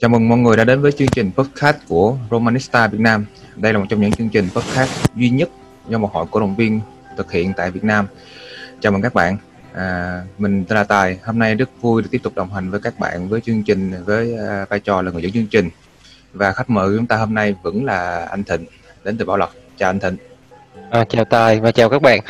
[0.00, 3.26] Chào mừng mọi người đã đến với chương trình podcast của Romanista Việt Nam.
[3.56, 5.48] Đây là một trong những chương trình podcast duy nhất
[5.88, 6.80] do một hội cổ động viên
[7.16, 8.06] thực hiện tại Việt Nam.
[8.80, 9.36] Chào mừng các bạn.
[9.74, 11.18] À, mình tên là Tài.
[11.24, 14.04] Hôm nay rất vui được tiếp tục đồng hành với các bạn với chương trình
[14.04, 15.70] với uh, vai trò là người dẫn chương trình.
[16.32, 18.64] Và khách mời của chúng ta hôm nay vẫn là anh Thịnh
[19.04, 19.54] đến từ Bảo Lộc.
[19.76, 20.16] Chào anh Thịnh.
[20.90, 22.20] À, chào Tài và chào các bạn.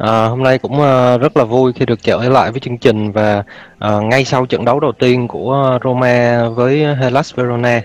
[0.00, 3.12] À, hôm nay cũng uh, rất là vui khi được trở lại với chương trình
[3.12, 3.44] và
[3.86, 7.82] uh, ngay sau trận đấu đầu tiên của Roma với Hellas Verona,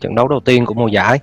[0.00, 1.18] trận đấu đầu tiên của mùa giải.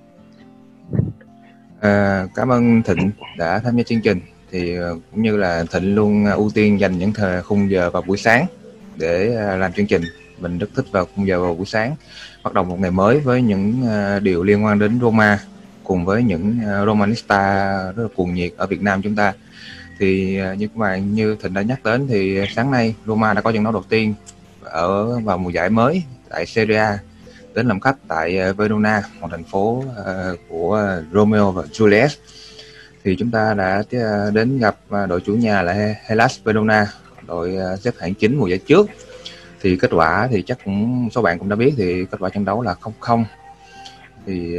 [1.82, 4.20] À, cảm ơn Thịnh đã tham gia chương trình.
[4.52, 8.02] Thì uh, cũng như là Thịnh luôn ưu tiên dành những thời khung giờ vào
[8.02, 8.46] buổi sáng
[8.96, 10.02] để uh, làm chương trình.
[10.40, 11.96] Mình rất thích vào khung giờ vào buổi sáng.
[12.44, 15.40] Bắt đầu một ngày mới với những uh, điều liên quan đến Roma
[15.84, 19.34] cùng với những uh, Romanista rất là cuồng nhiệt ở Việt Nam chúng ta
[20.00, 23.42] thì à, như các bạn, như thịnh đã nhắc đến thì sáng nay Roma đã
[23.42, 24.14] có trận đấu đầu tiên
[24.62, 27.00] ở vào mùa giải mới tại Serie A,
[27.54, 32.10] đến làm khách tại à, Verona, một thành phố à, của Romeo và Juliet.
[33.04, 33.84] Thì chúng ta đã
[34.34, 34.78] đến gặp
[35.10, 36.88] đội chủ nhà là Hellas Verona,
[37.28, 38.90] đội xếp hạng chính mùa giải trước.
[39.62, 42.46] Thì kết quả thì chắc cũng, số bạn cũng đã biết thì kết quả trận
[42.46, 43.24] đấu là 0-0
[44.26, 44.58] thì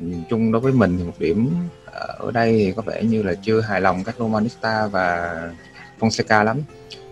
[0.00, 1.50] nhìn chung đối với mình thì một điểm
[2.18, 5.40] ở đây thì có vẻ như là chưa hài lòng các Romanista và
[6.00, 6.60] Fonseca lắm.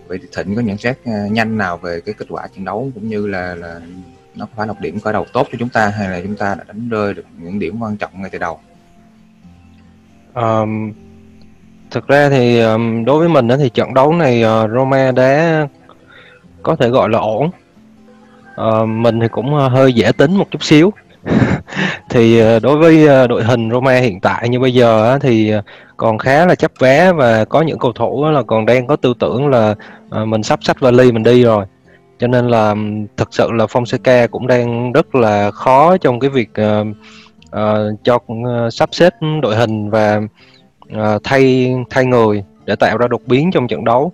[0.07, 2.91] Vậy thì Thịnh có nhận xét ờ, nhanh nào về cái kết quả trận đấu
[2.95, 3.81] cũng như là là
[4.35, 6.37] nó có phải là một điểm khởi đầu tốt cho chúng ta hay là chúng
[6.37, 8.61] ta đã đánh rơi được những điểm quan trọng ngay từ đầu?
[10.35, 10.93] Um,
[11.91, 15.67] thực ra thì um, đối với mình đó thì trận đấu này uh, Roma đã
[16.63, 17.51] có thể gọi là ổn.
[18.61, 20.93] Uh, mình thì cũng uh, hơi dễ tính một chút xíu.
[22.11, 25.62] thì ờ, đối với ờ, đội hình Roma hiện tại như bây giờ thì ờ,
[25.97, 29.14] còn khá là chấp vé và có những cầu thủ là còn đang có tư
[29.19, 29.74] tưởng là
[30.24, 31.64] mình sắp sách vali mình đi rồi.
[32.19, 32.74] Cho nên là
[33.17, 36.86] thực sự là Fonseca cũng đang rất là khó trong cái việc uh,
[37.47, 40.20] uh, cho uh, sắp xếp đội hình và
[40.92, 44.13] uh, thay thay người để tạo ra đột biến trong trận đấu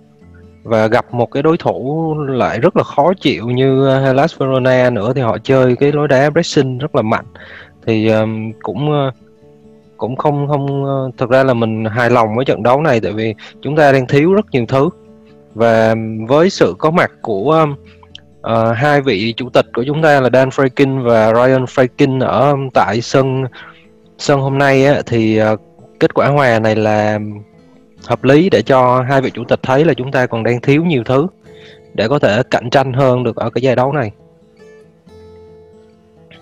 [0.69, 4.89] và gặp một cái đối thủ lại rất là khó chịu như uh, Hellas Verona
[4.89, 7.25] nữa thì họ chơi cái lối đá pressing rất là mạnh.
[7.85, 9.13] Thì um, cũng uh,
[9.97, 13.11] cũng không không uh, thực ra là mình hài lòng với trận đấu này tại
[13.11, 14.89] vì chúng ta đang thiếu rất nhiều thứ.
[15.53, 15.95] Và
[16.27, 17.75] với sự có mặt của um,
[18.53, 22.51] uh, hai vị chủ tịch của chúng ta là Dan Frankin và Ryan Frankin ở
[22.51, 23.43] um, tại sân
[24.17, 25.59] sân hôm nay á, thì uh,
[25.99, 27.19] kết quả hòa này là
[28.05, 30.85] hợp lý để cho hai vị chủ tịch thấy là chúng ta còn đang thiếu
[30.85, 31.27] nhiều thứ
[31.93, 34.11] để có thể cạnh tranh hơn được ở cái giải đấu này.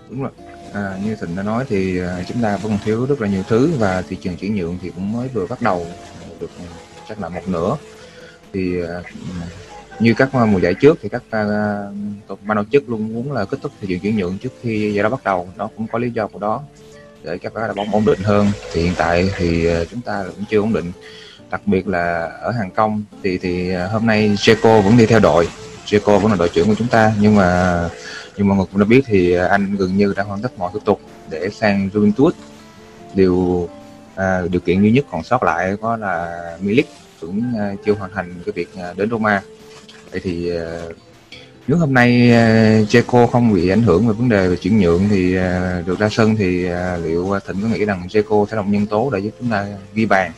[0.10, 0.32] Đúng rồi.
[0.74, 3.44] À, như thịnh đã nói thì à, chúng ta vẫn còn thiếu rất là nhiều
[3.48, 5.86] thứ và thị trường chuyển nhượng thì cũng mới vừa bắt đầu
[6.40, 6.66] được à,
[7.10, 7.78] chắc là một nửa.
[8.54, 9.02] Thì à,
[10.00, 11.24] như các mùa giải trước thì các
[12.30, 14.94] uh, ban tổ chức luôn muốn là kết thúc thị trường chuyển nhượng trước khi
[14.94, 15.50] giải đấu bắt đầu.
[15.58, 16.62] Nó cũng có lý do của đó
[17.24, 18.48] để các đá bóng ổn định hơn.
[18.74, 20.92] Thì hiện tại thì chúng ta cũng chưa ổn định
[21.52, 25.20] đặc biệt là ở hàng công thì thì à, hôm nay Jeco vẫn đi theo
[25.20, 25.48] đội.
[25.86, 27.14] Jeco vẫn là đội trưởng của chúng ta.
[27.20, 27.90] Nhưng mà
[28.38, 30.72] như mọi người cũng đã biết thì à, anh gần như đã hoàn tất mọi
[30.74, 32.32] thủ tục để sang Juventus.
[33.14, 33.70] Điều
[34.16, 36.88] à, điều kiện duy nhất còn sót lại có là Milik
[37.20, 39.42] vẫn à, chưa hoàn thành cái việc à, đến Roma.
[40.12, 40.82] Vậy thì à,
[41.68, 44.80] nếu hôm nay à, uh, Jeco không bị ảnh hưởng về vấn đề về chuyển
[44.80, 45.34] nhượng thì
[45.86, 46.70] được ra sân thì
[47.04, 49.66] liệu Thịnh có nghĩ rằng Jeco sẽ là một nhân tố để giúp chúng ta
[49.94, 50.32] ghi bàn?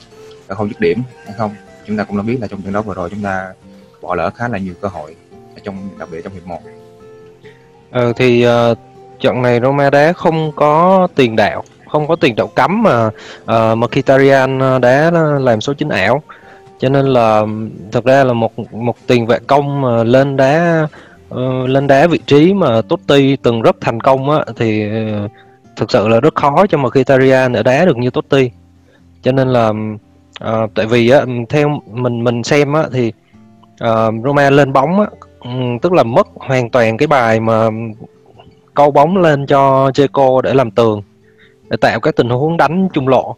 [0.50, 1.56] Ờ, không dứt điểm hay không
[1.88, 3.54] chúng ta cũng đã biết là trong trận đấu vừa rồi chúng ta
[4.02, 5.16] bỏ lỡ khá là nhiều cơ hội
[5.56, 6.60] ở trong đặc biệt trong hiệp 1
[7.92, 8.78] ờ, thì uh,
[9.20, 13.08] trận này Roma đá không có tiền đạo không có tiền đạo cấm mà
[13.44, 16.24] uh, Mkhitaryan đá làm số 9 ảo.
[16.80, 17.44] Cho nên là
[17.92, 20.88] thật ra là một một tiền vệ công mà lên đá
[21.34, 24.88] uh, lên đá vị trí mà Totti từng rất thành công á thì
[25.26, 25.32] uh,
[25.76, 28.52] thực sự là rất khó cho Mkhitaryan để đá được như Totti.
[29.22, 29.72] Cho nên là
[30.40, 33.12] À, tại vì á, theo mình mình xem á, thì
[33.84, 35.08] uh, Roma lên bóng á,
[35.40, 35.50] ừ,
[35.82, 37.70] tức là mất hoàn toàn cái bài mà
[38.74, 41.02] câu bóng lên cho Checo để làm tường
[41.70, 43.36] để tạo các tình huống đánh trung lộ.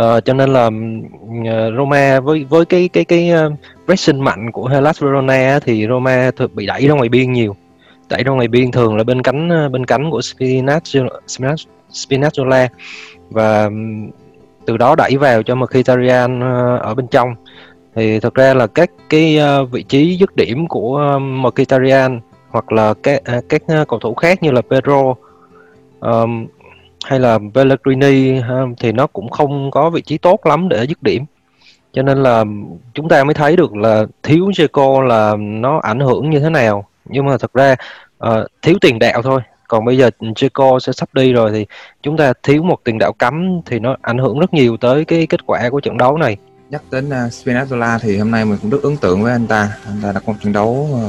[0.00, 3.52] Uh, cho nên là uh, Roma với với cái cái cái uh,
[3.86, 7.56] pressing mạnh của Hellas Verona thì Roma thực bị đẩy ra ngoài biên nhiều.
[8.08, 11.56] Đẩy ra ngoài biên thường là bên cánh bên cánh của Spinazzola,
[11.92, 12.68] Spinazzola.
[13.30, 13.70] Và ừ,
[14.66, 17.34] từ đó đẩy vào cho Mkhitaryan ờ, ở bên trong.
[17.94, 22.72] Thì thực ra là các cái ờ, vị trí dứt điểm của ờ, Mkhitaryan hoặc
[22.72, 25.14] là các các cầu thủ khác như là Pedro
[26.00, 26.46] um,
[27.04, 28.40] hay là Pellegrini
[28.80, 31.24] thì nó cũng không có vị trí tốt lắm để dứt điểm.
[31.92, 32.44] Cho nên là
[32.94, 36.86] chúng ta mới thấy được là thiếu Jeco là nó ảnh hưởng như thế nào.
[37.04, 37.76] Nhưng mà thật ra
[38.26, 39.40] uh, thiếu tiền đạo thôi
[39.74, 41.66] còn bây giờ Checo sẽ sắp đi rồi thì
[42.02, 45.26] chúng ta thiếu một tiền đạo cấm thì nó ảnh hưởng rất nhiều tới cái
[45.26, 46.36] kết quả của trận đấu này.
[46.70, 49.76] Nhắc đến uh, Spinazzola thì hôm nay mình cũng rất ấn tượng với anh ta.
[49.86, 51.00] Anh ta đã có một trận đấu uh,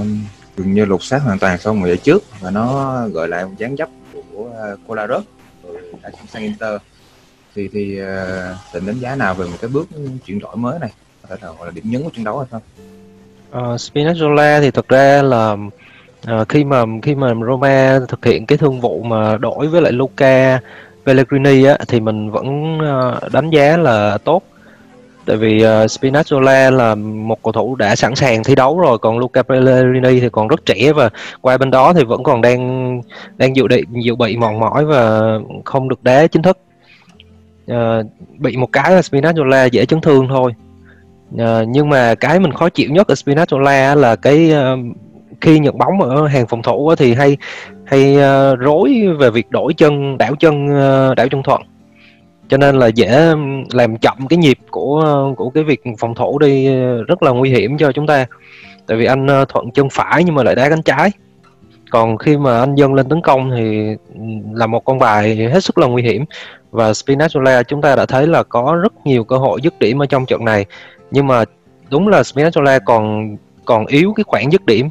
[0.58, 3.52] gần như lột xác hoàn toàn so với giải trước và nó gợi lại một
[3.58, 5.24] dáng dấp của uh, Colarus
[6.04, 6.82] đã sang Inter.
[7.56, 9.88] Thì thì uh, định đánh giá nào về một cái bước
[10.26, 10.92] chuyển đổi mới này?
[11.22, 12.62] Có thể là gọi là điểm nhấn của trận đấu hay không?
[13.52, 15.58] Uh, Spinazzola thì thực ra là
[16.26, 19.92] À, khi mà khi mà Roma thực hiện cái thương vụ mà đổi với lại
[19.92, 20.60] Luca
[21.06, 24.44] Pellegrini á thì mình vẫn ờ, đánh giá là tốt.
[25.26, 29.18] Tại vì uh, Spinazzola là một cầu thủ đã sẵn sàng thi đấu rồi còn
[29.18, 31.10] Luca Pellegrini thì còn rất trẻ và
[31.42, 33.02] qua bên đó thì vẫn còn đang
[33.38, 35.22] đang dự định dự bị mòn mỏi và
[35.66, 36.58] không được đá chính thức.
[37.72, 38.06] Uh,
[38.38, 40.52] bị một cái là Spinazzola dễ chấn thương thôi.
[41.36, 44.96] Uh, nhưng mà cái mình khó chịu nhất ở Spinazzola là cái uh,
[45.42, 47.38] khi nhận bóng ở hàng phòng thủ thì hay
[47.86, 51.62] hay ờ, rối về việc đổi chân, đảo chân ờ, đảo chân thuận.
[52.48, 53.34] Cho nên là dễ
[53.72, 56.76] làm chậm cái nhịp của ờ, của cái việc phòng thủ đi
[57.08, 58.26] rất là nguy hiểm cho chúng ta.
[58.88, 61.12] Tại vì anh thuận chân phải nhưng mà lại đá cánh trái.
[61.92, 63.96] Còn khi mà anh dâng lên tấn công thì
[64.54, 66.26] là một con bài hết sức là nguy hiểm.
[66.72, 70.06] Và Spinazzola chúng ta đã thấy là có rất nhiều cơ hội dứt điểm ở
[70.06, 70.66] trong trận này.
[71.12, 71.44] Nhưng mà
[71.90, 73.36] đúng là Spinazzola còn
[73.66, 74.90] còn yếu cái khoảng dứt điểm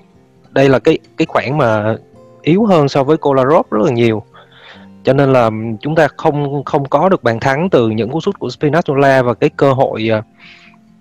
[0.55, 1.97] đây là cái cái khoản mà
[2.43, 4.23] yếu hơn so với Kolarov rất là nhiều.
[5.05, 8.39] Cho nên là chúng ta không không có được bàn thắng từ những cú sút
[8.39, 10.23] của Spinazzola và cái cơ hội à,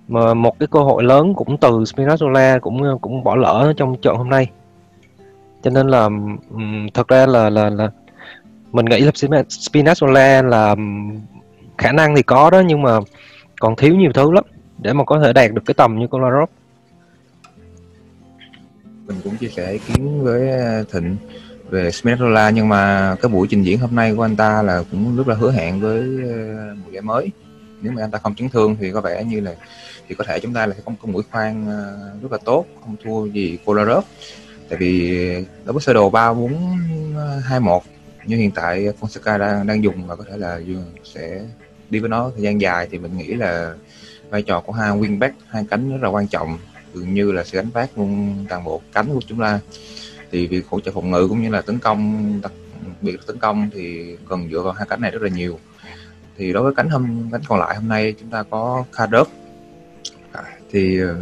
[0.08, 3.96] mà một cái cơ hội lớn cũng từ Spinazzola cũng à, cũng bỏ lỡ trong
[4.02, 4.50] trận hôm nay.
[5.64, 6.10] Cho nên là
[6.94, 7.92] thật ra là là là
[8.72, 9.12] mình nghĩ là
[9.50, 10.76] Spinazzola là
[11.78, 13.00] khả năng thì có đó, nhưng mà
[13.60, 14.44] còn thiếu nhiều thứ lắm
[14.78, 16.50] để mà có thể đạt được cái tầm như Kolarov
[19.08, 21.18] mình cũng chia sẻ ý kiến với à, Thịnh
[21.70, 25.18] về Spinazzola nhưng mà cái buổi trình diễn hôm nay của anh ta là cũng
[25.18, 27.32] rất là hứa hẹn với à, mùa giải mới.
[27.82, 29.56] Nếu mà anh ta không chấn thương thì có vẻ như là,
[30.08, 31.80] thì có thể chúng ta là có một mũi khoan à,
[32.22, 34.06] rất là tốt, không thua gì Kolarov.
[34.70, 35.18] Tại vì
[35.66, 36.78] đối với sơ đồ ba bốn
[37.44, 37.84] hai một
[38.26, 40.60] như hiện tại Fonseca đang đang dùng và có thể là
[41.04, 41.42] sẽ
[41.90, 43.74] đi với nó thời gian dài thì mình nghĩ là
[44.30, 46.58] vai trò của hai wingback hai cánh rất là quan trọng
[46.94, 49.60] dường như là sẽ gánh vác luôn toàn bộ cánh của chúng ta.
[50.32, 52.52] Thì việc hỗ trợ phòng ngự cũng như là tấn công đặc
[53.02, 55.60] biệt là tấn công thì cần dựa vào hai cánh này rất là nhiều.
[56.38, 59.28] Thì đối với cánh hôm cánh còn lại hôm nay chúng ta có Kadok
[60.32, 61.16] à, thì ờ,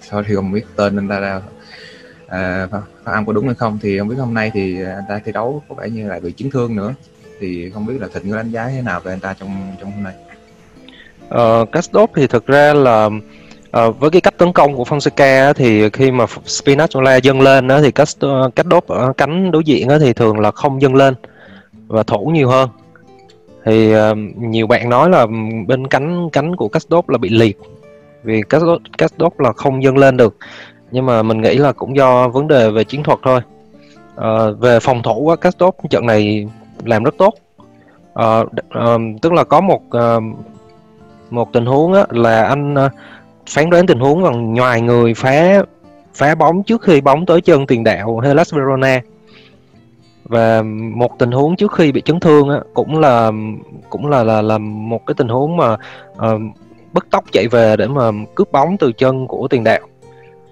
[0.00, 1.42] sao thì không biết tên anh ta là
[2.26, 3.78] à, phát âm có đúng hay không.
[3.82, 6.32] Thì không biết hôm nay thì anh ta thi đấu có vẻ như là bị
[6.36, 6.94] chấn thương nữa.
[7.40, 9.92] Thì không biết là thịnh có đánh giá thế nào về anh ta trong trong
[9.92, 10.14] hôm nay?
[11.28, 13.10] Ờ, uh, Castop thì thực ra là
[13.70, 17.90] À, với cái cách tấn công của Fonseca thì khi mà Spinazzola dâng lên thì
[17.90, 21.14] cách ờ, cách đốt ở cánh đối diện thì thường là không dâng lên
[21.86, 22.68] và thủ nhiều hơn.
[23.64, 25.26] Thì uh, nhiều bạn nói là
[25.66, 27.58] bên cánh cánh của Castop là bị liệt
[28.22, 30.36] vì Castop, Castop là không dâng lên được.
[30.90, 33.40] Nhưng mà mình nghĩ là cũng do vấn đề về chiến thuật thôi.
[34.16, 36.48] Uh, về phòng thủ á, Castop trận này
[36.84, 37.34] làm rất tốt.
[38.12, 38.48] Uh,
[38.78, 40.22] uh, tức là có một uh,
[41.30, 42.92] một tình huống á, là anh uh,
[43.48, 45.62] phán đoán tình huống bằng ngoài người phá
[46.14, 49.00] phá bóng trước khi bóng tới chân tiền đạo Hellas Verona.
[50.24, 50.62] Và
[50.94, 53.32] một tình huống trước khi bị chấn thương á, cũng là
[53.90, 55.76] cũng là là là một cái tình huống mà
[56.16, 56.40] ờ, uh,
[56.92, 59.80] bất tốc chạy về để mà cướp bóng từ chân của tiền đạo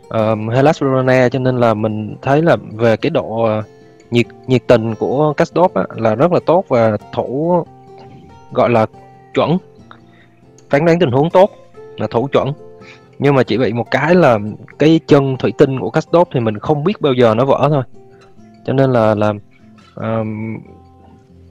[0.06, 1.28] uh, Hellas Verona.
[1.28, 3.64] Cho nên là mình thấy là về cái độ uh,
[4.10, 7.64] nhiệt nhiệt tình của Castop á, là rất là tốt và thủ
[8.52, 8.86] gọi là
[9.34, 9.58] chuẩn
[10.70, 11.50] phán đoán tình huống tốt
[11.96, 12.52] là thủ chuẩn
[13.18, 14.38] nhưng mà chỉ bị một cái là
[14.78, 17.82] cái chân thủy tinh của Castop thì mình không biết bao giờ nó vỡ thôi.
[18.66, 19.28] Cho nên là là
[20.00, 20.26] uh,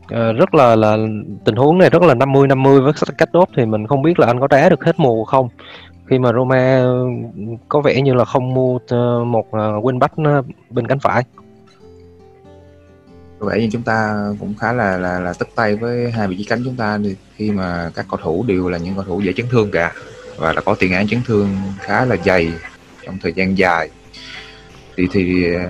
[0.05, 0.97] uh, rất là là
[1.45, 4.39] tình huống này rất là 50 50 với Castop thì mình không biết là anh
[4.39, 5.49] có đá được hết mùa không.
[6.05, 6.85] Khi mà Roma
[7.69, 11.23] có vẻ như là không mua uh, một ờ, uh, wingback bên cánh phải.
[13.39, 16.37] Có vẻ như chúng ta cũng khá là là là tất tay với hai vị
[16.37, 16.99] trí cánh chúng ta
[17.35, 19.93] khi mà các cầu thủ đều là những cầu thủ dễ chấn thương cả
[20.37, 22.51] và là có tiền án chấn thương khá là dày
[23.05, 23.89] trong thời gian dài.
[24.97, 25.61] Thì thì ờ,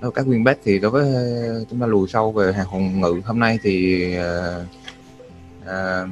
[0.00, 3.00] đối các nguyên back thì đối với ờ, chúng ta lùi sâu về hàng phòng
[3.00, 4.62] ngự hôm nay thì uh,
[5.62, 6.08] uh,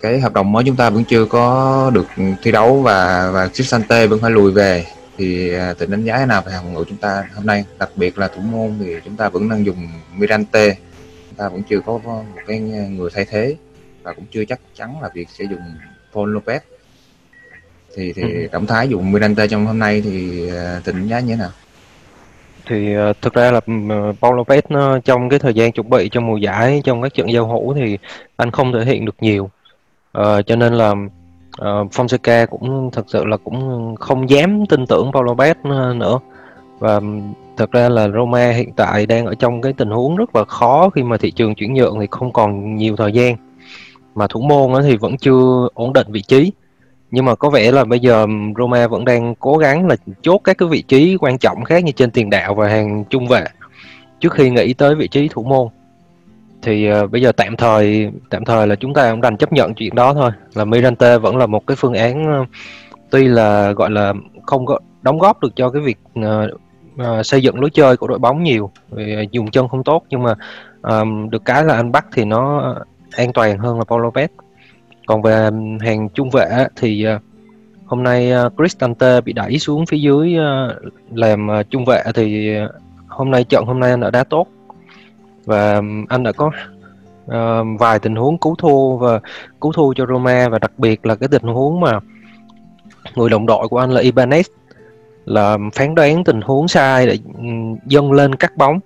[0.00, 2.06] cái hợp đồng mới chúng ta vẫn chưa có được
[2.42, 4.86] thi đấu và và Sante vẫn phải lùi về.
[5.16, 7.64] Thì uh, tình đánh giá thế nào về hàng phòng ngự chúng ta hôm nay?
[7.78, 10.74] Đặc biệt là thủ môn thì chúng ta vẫn đang dùng Mirante.
[11.28, 12.58] Chúng ta vẫn chưa có một cái
[12.90, 13.56] người thay thế
[14.02, 15.60] và cũng chưa chắc chắn là việc sẽ dùng
[16.14, 16.60] Paul Lopez
[17.96, 18.48] thì thì ừ.
[18.52, 21.50] động thái dùng Miranda trong hôm nay thì uh, à, tính giá như thế nào?
[22.68, 26.08] thì uh, thực ra là uh, Paul Lopez nó trong cái thời gian chuẩn bị
[26.08, 27.98] cho mùa giải trong các trận giao hữu thì
[28.36, 29.50] anh không thể hiện được nhiều
[30.18, 35.10] uh, cho nên là uh, Fonseca cũng thực sự là cũng không dám tin tưởng
[35.12, 35.54] Paul Lopez
[35.98, 36.18] nữa
[36.78, 37.00] và
[37.56, 40.90] thật ra là Roma hiện tại đang ở trong cái tình huống rất là khó
[40.90, 43.36] khi mà thị trường chuyển nhượng thì không còn nhiều thời gian
[44.18, 46.52] mà thủ môn thì vẫn chưa ổn định vị trí.
[47.10, 48.26] Nhưng mà có vẻ là bây giờ
[48.58, 51.92] Roma vẫn đang cố gắng là chốt các cái vị trí quan trọng khác như
[51.92, 53.44] trên tiền đạo và hàng trung vệ
[54.20, 55.68] trước khi nghĩ tới vị trí thủ môn.
[56.62, 59.74] Thì uh, bây giờ tạm thời tạm thời là chúng ta cũng đành chấp nhận
[59.74, 60.30] chuyện đó thôi.
[60.54, 62.48] Là Mirante vẫn là một cái phương án uh,
[63.10, 64.14] tuy là gọi là
[64.46, 66.24] không có đóng góp được cho cái việc uh,
[67.02, 70.02] uh, xây dựng lối chơi của đội bóng nhiều vì dùng chân không tốt.
[70.10, 70.34] Nhưng mà
[70.86, 72.74] uh, được cái là anh bắt thì nó
[73.18, 74.28] an toàn hơn là Paulo Lopez
[75.06, 77.18] còn về hàng trung vệ thì ờ,
[77.86, 80.80] hôm nay ờ, Cristante bị đẩy xuống phía dưới ờ,
[81.14, 82.56] làm trung vệ thì
[83.08, 84.48] hôm nay trận hôm nay anh đã đá tốt.
[85.44, 86.50] Và anh đã có
[87.26, 89.20] uh, vài tình huống cứu thua và
[89.60, 92.00] cứu thua cho Roma và đặc biệt là cái tình huống mà
[93.16, 94.42] người đồng đội của anh là Ibanez
[95.24, 97.18] là phán đoán tình huống sai để
[97.86, 98.80] dâng lên cắt bóng.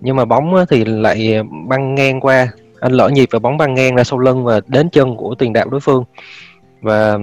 [0.00, 2.48] Nhưng mà bóng thì lại băng ngang qua
[2.80, 5.52] anh lỡ nhịp và bóng băng ngang ra sau lưng và đến chân của tiền
[5.52, 6.04] đạo đối phương.
[6.80, 7.18] Và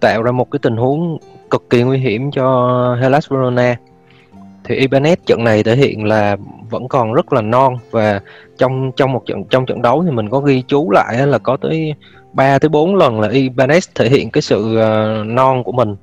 [0.00, 1.18] tạo ra một cái tình huống
[1.50, 3.76] cực kỳ nguy hiểm cho Hellas Verona.
[4.64, 6.36] Thì Ibanez trận này thể hiện là
[6.70, 8.20] vẫn còn rất là non và
[8.58, 11.56] trong trong một trận trong trận đấu thì mình có ghi chú lại là có
[11.56, 11.94] tới
[12.32, 15.96] 3 tới 4 lần là Ibanez thể hiện cái sự ờ, non của mình.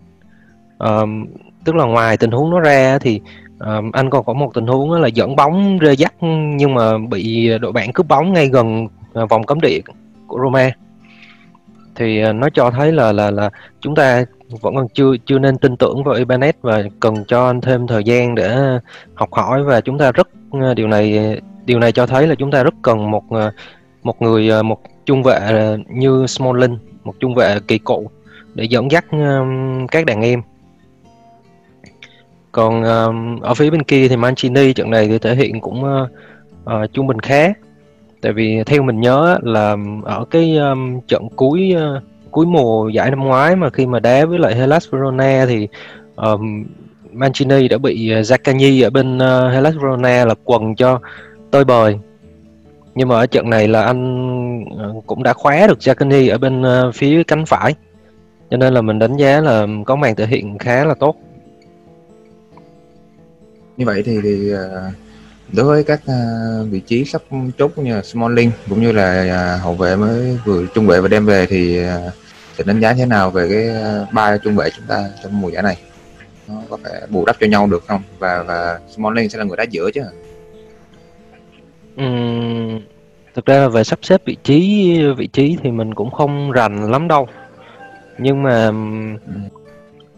[0.83, 1.09] Uh,
[1.65, 3.21] tức là ngoài tình huống nó ra thì
[3.59, 6.13] À, anh còn có một tình huống là dẫn bóng rê dắt
[6.55, 9.79] nhưng mà bị đội bạn cướp bóng ngay gần à, vòng cấm địa
[10.27, 10.71] của Roma.
[11.95, 13.49] Thì à, nó cho thấy là là là
[13.81, 14.25] chúng ta
[14.61, 18.03] vẫn còn chưa chưa nên tin tưởng vào Ibanez và cần cho anh thêm thời
[18.03, 18.79] gian để
[19.13, 22.51] học hỏi và chúng ta rất à, điều này điều này cho thấy là chúng
[22.51, 23.23] ta rất cần một
[24.03, 25.39] một người một trung vệ
[25.89, 28.07] như Smalling một trung vệ kỳ cựu
[28.53, 29.05] để dẫn dắt
[29.91, 30.41] các đàn em
[32.55, 36.09] còn uh, ở phía bên kia thì Mancini trận này thì thể hiện cũng uh,
[36.63, 37.53] uh, trung bình khá.
[38.21, 43.09] Tại vì theo mình nhớ là ở cái um, trận cuối uh, cuối mùa giải
[43.09, 45.67] năm ngoái mà khi mà đá với lại Hellas Verona thì
[46.15, 46.65] um,
[47.11, 50.99] Mancini đã bị Zaccagni ở bên uh, Hellas Verona là quần cho
[51.51, 51.99] tơi bời.
[52.95, 54.65] Nhưng mà ở trận này là anh
[55.07, 57.73] cũng đã khóa được Zaccagni ở bên uh, phía cánh phải.
[58.51, 61.15] Cho nên là mình đánh giá là có màn thể hiện khá là tốt
[63.77, 64.91] như vậy thì, thì ờ,
[65.53, 66.15] đối với các ờ,
[66.69, 67.21] vị trí sắp
[67.57, 71.07] chốt như là Smalling cũng như là ờ, hậu vệ mới vừa trung vệ và
[71.07, 71.79] đem về thì
[72.57, 75.63] sẽ đánh giá thế nào về cái ba trung vệ chúng ta trong mùa giải
[75.63, 75.77] này?
[76.47, 78.01] Nó có thể bù đắp cho nhau được không?
[78.19, 80.01] Và và Smalling sẽ là người đá giữa chứ
[82.01, 82.81] uhm,
[83.35, 86.91] thực ra là về sắp xếp vị trí vị trí thì mình cũng không rành
[86.91, 87.27] lắm đâu.
[88.17, 89.39] Nhưng mà ừ.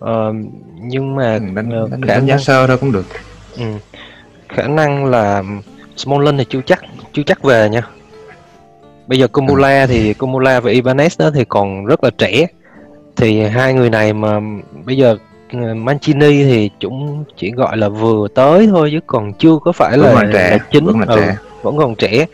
[0.06, 0.36] uh,
[0.82, 3.06] nhưng mà ừ, đánh, đánh, đánh giá sơ thôi cũng được
[3.58, 3.66] Ừ.
[4.50, 5.44] khả năng là
[5.98, 6.82] Smalling thì chưa chắc
[7.14, 7.82] chưa chắc về nha
[9.08, 9.88] bây giờ Kumula ừ.
[9.88, 12.48] thì Kumula và Ibanez đó thì còn rất là trẻ
[13.16, 14.40] thì hai người này mà
[14.86, 15.18] bây giờ
[15.52, 19.98] ừ, Mancini thì chúng chỉ gọi là vừa tới thôi chứ còn chưa có phải
[19.98, 20.52] là, trẻ.
[20.52, 21.36] là chính vẫn, là ừ, trẻ.
[21.62, 22.26] vẫn còn trẻ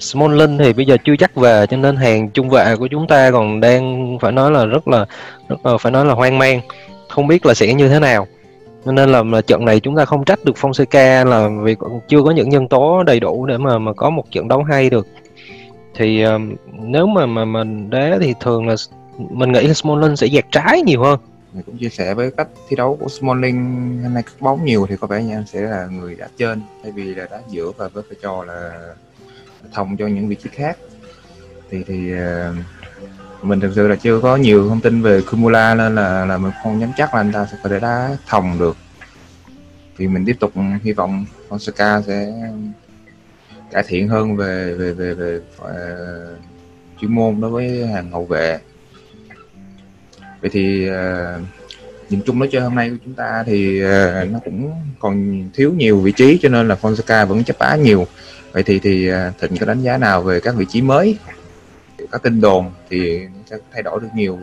[0.00, 3.30] Smalling thì bây giờ chưa chắc về cho nên hàng trung vệ của chúng ta
[3.30, 5.06] còn đang phải nói là rất là
[5.48, 6.60] rất là phải nói là hoang mang
[7.08, 8.26] không biết là sẽ như thế nào
[8.84, 11.76] nên là, là trận này chúng ta không trách được Fonseca là vì
[12.08, 14.90] chưa có những nhân tố đầy đủ để mà mà có một trận đấu hay
[14.90, 15.06] được.
[15.94, 16.40] Thì uh,
[16.72, 18.74] nếu mà mà mình đá thì thường là
[19.18, 21.20] mình nghĩ là Smalling sẽ dạt trái nhiều hơn.
[21.52, 23.56] Mình cũng chia sẻ với cách thi đấu của Smalling
[24.02, 26.62] hôm nay cắt bóng nhiều thì có vẻ như anh sẽ là người đá trên
[26.82, 28.72] thay vì là đá giữa và với vai trò là
[29.72, 30.78] thông cho những vị trí khác.
[31.70, 32.18] Thì thì uh,
[33.42, 36.52] mình thực sự là chưa có nhiều thông tin về Kumula nên là là mình
[36.62, 38.76] không dám chắc là anh ta sẽ có thể đá thòng được.
[39.98, 42.32] Thì mình tiếp tục hy vọng Fonseca sẽ
[43.70, 45.96] cải thiện hơn về về về về, về
[47.00, 48.58] chuyên môn đối với hàng hậu vệ.
[50.40, 51.42] Vậy thì uh,
[52.10, 55.72] nhìn chung nói chơi hôm nay của chúng ta thì uh, nó cũng còn thiếu
[55.76, 58.06] nhiều vị trí cho nên là Fonseca vẫn chấp á nhiều.
[58.52, 61.18] Vậy thì thì uh, thịnh có đánh giá nào về các vị trí mới?
[62.12, 64.38] Các tin đồn thì sẽ thay đổi được nhiều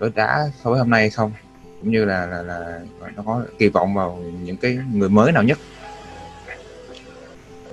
[0.00, 1.32] đối đá so với hôm nay hay không.
[1.80, 2.80] Cũng như là là, là
[3.16, 5.58] nó có kỳ vọng vào những cái người mới nào nhất.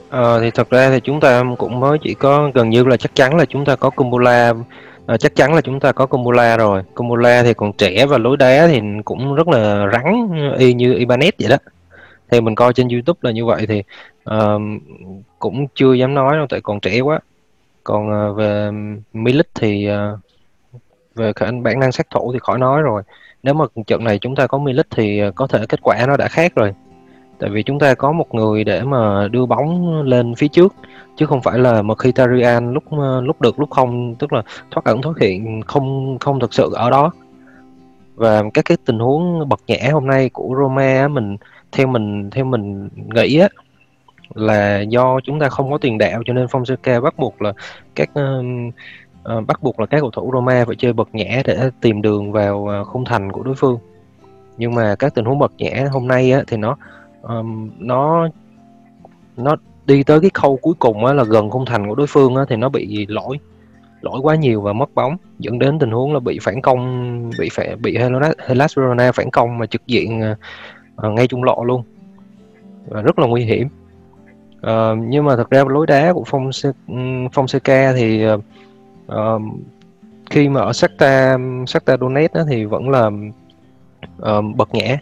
[0.09, 3.15] À, thì thật ra thì chúng ta cũng mới chỉ có gần như là chắc
[3.15, 4.53] chắn là chúng ta có Kumbula à,
[5.05, 6.83] ờ, chắc chắn là chúng ta có Kumbula rồi.
[6.95, 11.31] Kumbula thì còn trẻ và lối đá thì cũng rất là rắn y như Ibanez
[11.39, 11.57] vậy đó.
[12.31, 13.83] Thì mình coi trên YouTube là như vậy thì
[14.29, 14.61] uh,
[15.39, 17.19] cũng chưa dám nói đâu tại còn trẻ quá
[17.83, 18.71] còn uh, về
[19.13, 20.19] Milik thì uh,
[21.15, 23.03] về khả bản năng sát thủ thì khỏi nói rồi.
[23.43, 26.17] Nếu mà trận này chúng ta có Milik thì ờ, có thể kết quả nó
[26.17, 26.73] đã khác rồi.
[27.39, 30.75] Tại vì chúng ta có một người để mà đưa bóng lên phía trước
[31.15, 32.83] chứ không phải là Mkhitaryan lúc
[33.23, 36.89] lúc được lúc không tức là thoát ẩn thoát hiện không không thực sự ở
[36.89, 37.11] đó.
[38.15, 41.37] Và các cái tình huống bật nhẽ hôm nay của Roma mình
[41.71, 43.49] theo mình theo mình nghĩ á
[44.35, 47.53] là do chúng ta không có tiền đạo cho nên Fonseca bắt buộc là
[47.95, 52.01] các uh, bắt buộc là các cầu thủ Roma phải chơi bật nhẽ để tìm
[52.01, 53.79] đường vào ờ, khung thành của đối phương.
[54.57, 56.77] Nhưng mà các tình huống bật nhẽ hôm nay á thì nó
[57.21, 58.27] um, nó
[59.37, 62.35] nó đi tới cái khâu cuối cùng á là gần khung thành của đối phương
[62.35, 63.39] á thì nó bị lỗi
[64.01, 67.49] lỗi quá nhiều và mất bóng dẫn đến tình huống là bị phản công bị
[67.53, 67.97] phải bị
[68.47, 70.21] Hellas Verona phản công mà trực diện
[71.07, 71.83] uh, ngay trung lộ luôn.
[72.87, 73.67] Và rất là nguy hiểm
[74.67, 76.49] uh, nhưng mà thật ra lối đá của phong
[77.33, 79.41] Fonseca ừ, thì uh,
[80.29, 83.09] khi mà ở Shakhtar Shakhtar Donetsk đó thì vẫn là
[84.21, 84.99] uh, bật nhẽ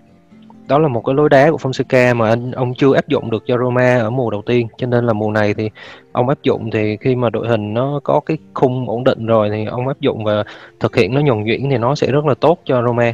[0.70, 3.44] đó là một cái lối đá của Fonseca mà anh ông chưa áp dụng được
[3.46, 4.68] cho Roma ở mùa đầu tiên.
[4.78, 5.70] Cho nên là mùa này thì
[6.12, 9.50] ông áp dụng thì khi mà đội hình nó có cái khung ổn định rồi
[9.50, 10.44] thì ông áp dụng và
[10.80, 13.14] thực hiện nó nhuần nhuyễn thì nó sẽ rất là tốt cho Roma.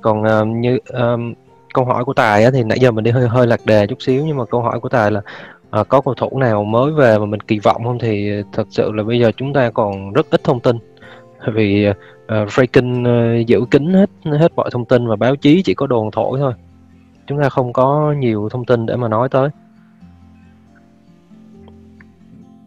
[0.00, 1.36] Còn uh, như uh,
[1.74, 4.02] câu hỏi của tài á, thì nãy giờ mình đi hơi hơi lạc đề chút
[4.02, 5.20] xíu nhưng mà câu hỏi của tài là
[5.70, 7.98] à, có cầu thủ nào mới về mà mình kỳ vọng không?
[7.98, 10.76] Thì ờ, thật sự là bây giờ chúng ta còn rất ít thông tin.
[11.54, 11.92] Vì ờ,
[12.26, 15.74] ờ, uh, Freaking uh, giữ kín hết hết mọi thông tin và báo chí chỉ
[15.74, 16.52] có đồn thổi thôi.
[17.26, 19.48] Chúng ta không có nhiều thông tin để mà nói tới.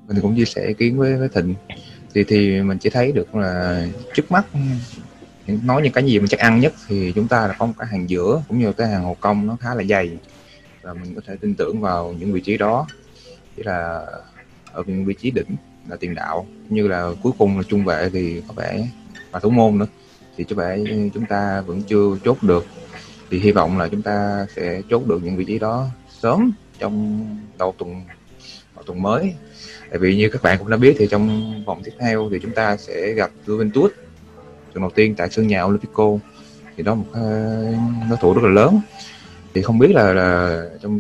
[0.08, 1.56] Mình cũng chia sẻ ý kiến với với thịnh.
[2.14, 4.46] Thì thì mình chỉ thấy được là trước mắt
[5.64, 7.88] nói những cái gì mình chắc ăn nhất thì chúng ta là có một cái
[7.88, 10.18] hàng giữa cũng như cái hàng hậu công nó khá là dày
[10.82, 12.88] và mình có thể tin tưởng vào những vị trí đó.
[13.58, 14.06] Chỉ là
[14.72, 15.56] ở vị trí đỉnh
[15.90, 18.88] là tiền đạo, như là cuối cùng là trung vệ thì có vẻ
[19.32, 19.88] và thủ môn nữa.
[20.38, 20.78] Thì có vẻ
[21.14, 22.66] chúng ta vẫn chưa chốt được.
[23.30, 25.88] Thì hy vọng là chúng ta sẽ chốt được những vị trí đó
[26.22, 27.26] sớm trong
[27.58, 28.02] đầu tuần
[28.76, 29.34] đầu tuần mới.
[29.90, 32.52] Tại vì như các bạn cũng đã biết thì trong vòng tiếp theo thì chúng
[32.52, 33.90] ta sẽ gặp Juventus,
[34.74, 36.18] trận đầu tiên tại sân nhà Olympico.
[36.78, 37.22] Thì đó một ờ,
[38.10, 38.82] đối thủ rất là lớn
[39.54, 41.00] thì không biết là, là trong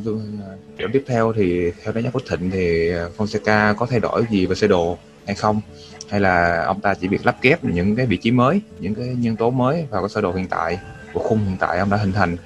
[0.77, 4.25] trận tiếp theo thì theo đánh giá của Thịnh thì à, Fonseca có thay đổi
[4.29, 5.61] gì về sơ đồ hay không?
[6.09, 9.07] Hay là ông ta chỉ việc lắp ghép những cái vị trí mới những cái
[9.07, 10.79] nhân tố mới vào cái sơ đồ hiện tại
[11.13, 12.37] của khung hiện tại ông đã hình thành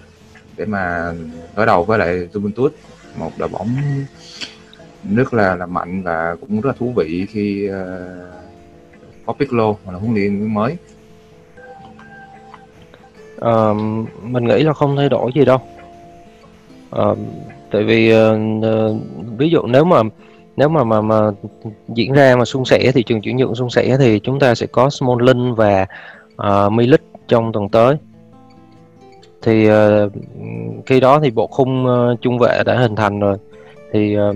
[0.57, 1.13] để mà
[1.55, 2.69] đối đầu với lại Juventus
[3.15, 3.75] một đội bóng
[5.15, 7.75] rất là là mạnh và cũng rất là thú vị khi uh,
[9.25, 10.77] có Piccolo là huấn luyện viên mới.
[13.35, 13.77] Uh,
[14.23, 15.61] mình nghĩ là không thay đổi gì đâu
[17.01, 17.17] uh,
[17.71, 18.95] tại vì uh,
[19.37, 20.01] ví dụ nếu mà
[20.57, 21.31] nếu mà mà mà
[21.87, 24.67] diễn ra mà suôn sẻ thì trường chuyển nhượng suôn sẻ thì chúng ta sẽ
[24.67, 25.85] có Smalling và
[26.35, 27.95] uh, Milik trong tuần tới.
[29.41, 30.11] Thì uh,
[30.85, 33.37] khi đó thì bộ khung uh, trung vệ đã hình thành rồi.
[33.91, 34.35] Thì uh,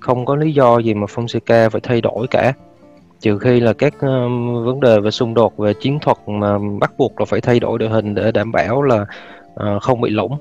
[0.00, 2.52] không có lý do gì mà Fonseca phải thay đổi cả.
[3.20, 6.92] Trừ khi là các uh, vấn đề về xung đột về chiến thuật mà bắt
[6.98, 9.06] buộc là phải thay đổi đội hình để đảm bảo là
[9.54, 10.38] uh, không bị lỏng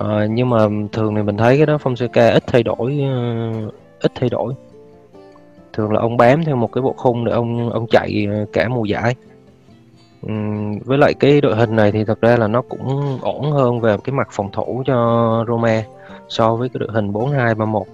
[0.00, 0.58] uh, nhưng mà
[0.92, 3.00] thường thì mình thấy cái đó Fonseca ít thay đổi
[3.66, 4.54] uh, ít thay đổi.
[5.72, 8.68] Thường là ông bám theo một cái bộ khung để ông ông chạy ờ, cả
[8.68, 9.14] mùa giải.
[10.84, 13.96] Với lại cái đội hình này thì thật ra là nó cũng ổn hơn về
[14.04, 15.82] cái mặt phòng thủ cho Roma
[16.28, 17.84] so với cái đội hình 4-2-3-1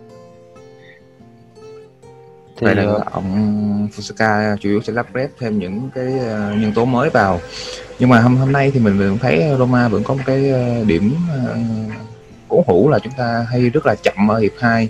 [2.62, 6.60] thì Vậy là uh, ông Fusaka chủ yếu sẽ lắp ghép thêm những cái uh,
[6.60, 7.40] nhân tố mới vào.
[7.98, 10.86] Nhưng mà hôm hôm nay thì mình vẫn thấy Roma vẫn có một cái uh,
[10.86, 11.14] điểm
[11.50, 11.56] uh,
[12.48, 14.88] cố hữu là chúng ta hay rất là chậm ở hiệp 2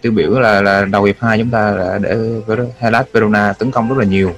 [0.00, 2.16] tiêu biểu là là đầu hiệp 2 chúng ta đã để
[2.78, 4.32] Hellas Verona tấn công rất là nhiều.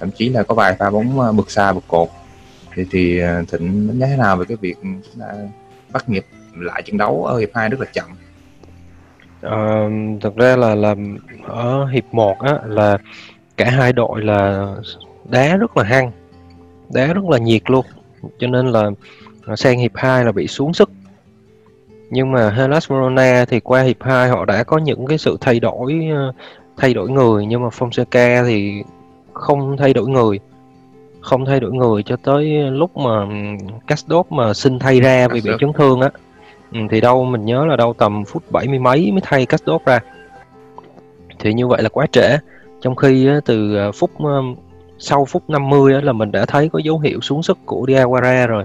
[0.00, 2.08] Thậm chí là có vài pha bóng ờ, bực xa bực cột.
[2.74, 4.76] Thì thì ờ, thịnh đánh giá thế nào về cái việc
[5.92, 8.06] bắt nhịp lại trận đấu ở hiệp 2 rất là chậm
[9.42, 9.88] à,
[10.20, 10.94] thực ra là là
[11.46, 12.98] ở hiệp 1 á là
[13.56, 14.74] cả hai đội là
[15.24, 16.10] đá rất là hăng
[16.88, 17.86] đá rất là nhiệt luôn.
[18.38, 18.90] Cho nên là
[19.56, 20.90] sang hiệp 2 là bị xuống sức.
[22.10, 25.60] Nhưng mà Hellas Verona thì qua hiệp 2 họ đã có những cái sự thay
[25.60, 26.08] đổi
[26.76, 27.46] thay đổi người.
[27.46, 28.82] Nhưng mà Fonseca thì
[29.32, 30.40] không thay đổi người
[31.20, 33.26] không thay đổi người cho tới lúc mà
[33.86, 36.10] Casdot mà xin thay ra vì bị chấn thương á
[36.72, 39.60] ừ, thì đâu mình nhớ là đâu tầm phút bảy mươi mấy mới thay cách
[39.66, 40.00] đốt ra.
[41.38, 42.38] Thì như vậy là quá trễ.
[42.80, 44.10] Trong khi từ à, phút
[44.98, 48.64] sau phút 50 là mình đã thấy có dấu hiệu xuống sức của Diawara rồi.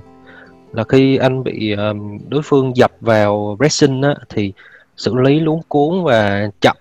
[0.74, 1.94] Là khi anh bị à,
[2.28, 4.54] đối phương dập vào pressing á, thì
[4.98, 6.78] xử lý luống cuốn và chậm.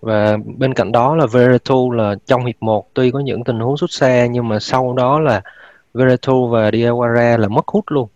[0.00, 3.76] Và bên cạnh đó là Veretout là trong hiệp 1 tuy có những tình huống
[3.76, 5.42] xuất xa nhưng mà sau đó là
[5.94, 8.08] Veretout và Diawara là mất hút luôn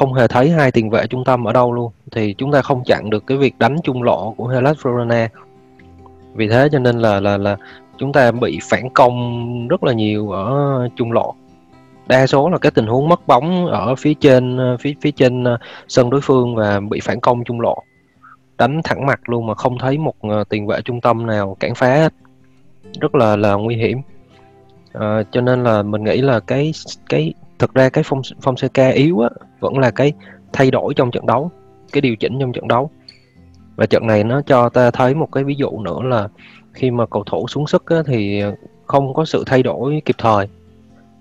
[0.00, 1.92] không hề thấy hai tiền vệ trung tâm ở đâu luôn.
[2.12, 5.28] Thì chúng ta không chặn được cái việc đánh trung lộ của Hellas Verona.
[6.34, 7.56] Vì thế cho nên là là là
[7.98, 11.34] chúng ta bị phản công rất là nhiều ở trung lộ
[12.06, 15.58] đa số là cái tình huống mất bóng ở phía trên phía phía trên ờ,
[15.88, 17.82] sân đối phương và bị phản công trung lộ
[18.58, 21.74] đánh thẳng mặt luôn mà không thấy một ờ, tiền vệ trung tâm nào cản
[21.74, 22.12] phá hết.
[23.00, 24.00] Rất là là nguy hiểm.
[24.92, 26.72] À, cho nên là mình nghĩ là cái
[27.08, 29.28] cái thực ra cái phong phong CK yếu á
[29.60, 30.12] vẫn là cái
[30.52, 31.50] thay đổi trong trận đấu
[31.92, 32.90] cái điều chỉnh trong trận đấu.
[33.76, 36.28] Và trận này nó cho ta thấy một cái ví dụ nữa là
[36.72, 38.42] khi mà cầu thủ xuống sức á, thì
[38.86, 40.46] không có sự thay đổi kịp thời.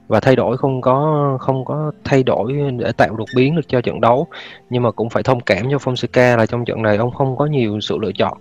[0.08, 3.82] Và thay đổi không có không có thay đổi để tạo đột biến được cho
[3.82, 4.28] trận đấu.
[4.70, 7.46] Nhưng mà cũng phải thông cảm cho Fonseca là trong trận này ông không có
[7.46, 8.38] nhiều sự lựa chọn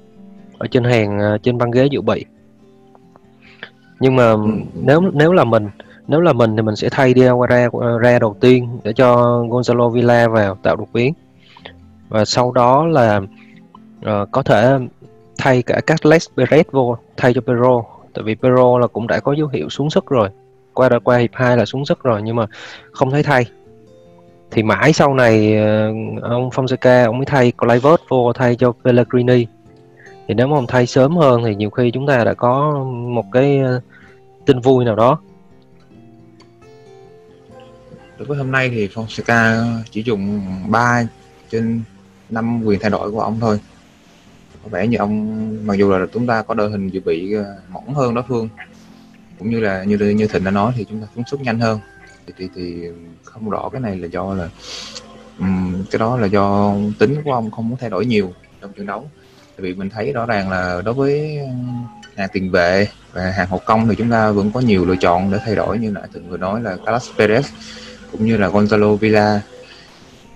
[0.58, 2.24] ở trên hàng à, trên băng ghế dự bị.
[4.00, 4.46] Nhưng mà ừ.
[4.74, 5.68] nếu nếu là mình
[6.08, 9.16] nếu là mình thì mình sẽ thay Diawara ra đầu tiên để cho
[9.50, 11.14] Gonzalo Villa vào tạo đột biến.
[12.08, 13.20] Và sau đó là
[14.00, 14.78] uh, có thể
[15.38, 17.82] thay cả Carles Perez vô thay cho Pero
[18.14, 20.28] tại vì Pero là cũng đã có dấu hiệu xuống sức rồi.
[20.74, 22.46] Qua đã qua hiệp 2 là xuống sức rồi nhưng mà
[22.92, 23.46] không thấy thay.
[24.50, 29.46] Thì mãi sau này uh, ông Fonseca ông mới thay Clivert vô thay cho Pellegrini.
[30.28, 33.24] Thì nếu mà ông thay sớm hơn thì nhiều khi chúng ta đã có một
[33.32, 33.80] cái ờ,
[34.46, 35.18] tin vui nào đó
[38.18, 41.02] đối với hôm nay thì Fonseca chỉ dùng 3
[41.50, 41.82] trên
[42.30, 43.60] 5 quyền thay đổi của ông thôi.
[44.62, 47.56] Có vẻ như ông mặc dù là chúng ta có đội hình dự bị ờ,
[47.68, 48.48] mỏng hơn đối phương
[49.38, 51.80] cũng như là như như thịnh đã nói thì chúng ta phóng xuất nhanh hơn.
[52.26, 52.82] Thì, thì thì
[53.24, 54.48] không rõ cái này là do là
[55.38, 58.86] um, cái đó là do tính của ông không muốn thay đổi nhiều trong trận
[58.86, 59.10] đấu.
[59.56, 61.38] Tại vì mình thấy rõ ràng là đối với
[62.16, 65.32] hàng tiền vệ và hàng hậu công thì chúng ta vẫn có nhiều lựa chọn
[65.32, 67.42] để thay đổi như nãy thịnh vừa nói là Carlos Perez
[68.18, 69.40] cũng như là Gonzalo Villa.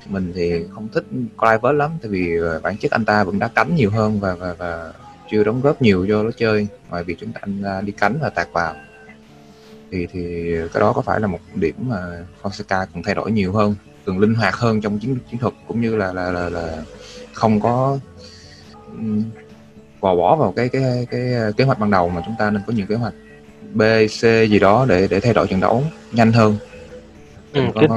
[0.06, 1.04] Mình thì không thích
[1.36, 2.30] Clivert lắm tại vì
[2.62, 4.92] bản chất anh ta vẫn đá cánh nhiều hơn và và, và
[5.30, 6.66] chưa đóng góp nhiều cho lối chơi.
[6.90, 8.74] Ngoài việc chúng ta anh đi cánh và tạt vào.
[9.90, 13.52] Thì thì cái đó có phải là một điểm mà Fonseca cần thay đổi nhiều
[13.52, 13.74] hơn
[14.06, 16.82] cần linh hoạt hơn trong chiến chiến thuật cũng như là là là, là
[17.32, 17.98] không có
[20.00, 21.20] bỏ bỏ vào cái cái cái
[21.56, 23.14] kế hoạch ban đầu mà chúng ta nên có nhiều kế hoạch
[23.74, 26.56] B C gì đó để để thay đổi trận đấu nhanh hơn.
[27.52, 27.88] Ừ, cái,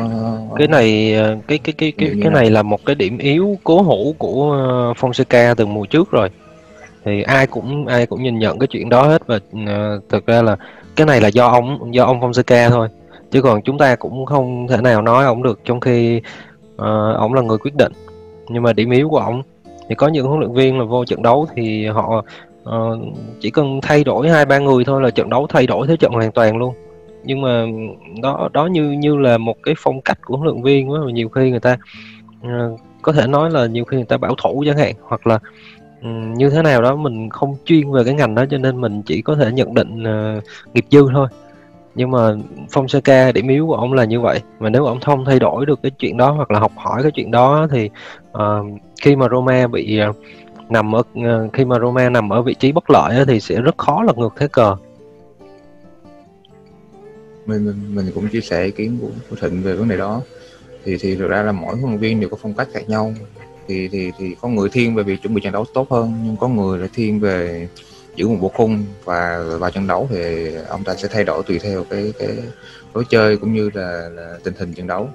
[0.56, 1.16] cái này
[1.48, 4.94] cái cái cái cái cái này là một cái điểm yếu cố hữu của ờ,
[4.94, 6.30] Fonseca từ mùa trước rồi.
[7.06, 10.42] Thì ai cũng ai cũng nhìn nhận cái chuyện đó hết và uh, thực ra
[10.42, 10.58] là
[10.96, 12.88] cái này là do ông do ông Fonseca thôi.
[13.32, 16.22] Chứ còn chúng ta cũng không thể nào nói ông được trong khi
[16.76, 17.92] uh, ông là người quyết định.
[18.50, 19.44] Nhưng mà điểm yếu của ông
[19.90, 22.24] thì có những huấn luyện viên là vô trận đấu thì họ
[22.70, 23.00] uh,
[23.40, 26.12] chỉ cần thay đổi hai ba người thôi là trận đấu thay đổi thế trận
[26.12, 26.74] hoàn toàn luôn
[27.26, 27.66] nhưng mà
[28.22, 31.30] đó đó như như là một cái phong cách của huấn luyện viên quá nhiều
[31.30, 31.78] khi người ta
[32.42, 35.40] uh, có thể nói là nhiều khi người ta bảo thủ chẳng hạn hoặc là
[36.02, 39.02] ừ, như thế nào đó mình không chuyên về cái ngành đó cho nên mình
[39.02, 41.28] chỉ có thể nhận định uh, nghiệp dư thôi.
[41.96, 42.20] Nhưng mà
[42.70, 44.42] Fonseca điểm yếu của ông là như vậy.
[44.60, 47.12] Mà nếu ông không thay đổi được cái chuyện đó hoặc là học hỏi cái
[47.12, 47.90] chuyện đó thì
[48.38, 50.16] uh, khi mà Roma bị uh,
[50.70, 53.78] nằm ở uh, khi mà Roma nằm ở vị trí bất lợi thì sẽ rất
[53.78, 54.76] khó lật ngược thế cờ
[57.46, 60.22] mình mình, mình cũng chia sẻ ý kiến của, của Thịnh về vấn đề đó.
[60.84, 63.14] Thì thì thực ra là mỗi huấn luyện viên đều có phong cách khác nhau.
[63.68, 66.38] Thì thì thì có người thiên về việc chuẩn bị trận đấu tốt hơn nhưng
[66.38, 67.68] có người lại thiên về
[68.16, 71.60] giữ một bộ khung và vào trận đấu thì ông ta sẽ thay đổi tùy
[71.60, 72.30] theo cái cái
[72.94, 75.10] lối chơi cũng như là, là tình hình trận đấu.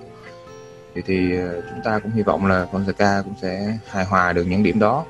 [0.95, 4.45] Thì thì ờ, chúng ta cũng hy vọng là Fonseca cũng sẽ hài hòa được
[4.45, 5.05] những điểm đó.